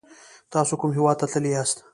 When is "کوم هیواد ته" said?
0.79-1.25